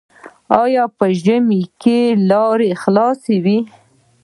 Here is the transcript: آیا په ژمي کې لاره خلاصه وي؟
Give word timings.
آیا 0.61 0.83
په 0.97 1.05
ژمي 1.23 1.61
کې 1.81 1.99
لاره 2.29 2.69
خلاصه 2.81 3.33
وي؟ 3.43 3.59